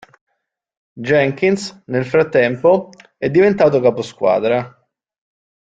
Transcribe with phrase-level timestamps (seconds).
[0.99, 4.75] Jenkins, nel frattempo, è diventato caposquadra.